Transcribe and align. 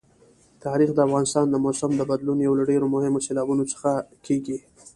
تاریخ 0.65 0.89
د 0.93 0.99
افغانستان 1.07 1.45
د 1.49 1.55
موسم 1.65 1.91
د 1.97 2.01
بدلون 2.11 2.37
یو 2.41 2.53
له 2.59 2.63
ډېرو 2.71 2.85
مهمو 2.95 3.23
سببونو 3.27 3.63
څخه 3.71 3.91
کېږي. 4.25 4.57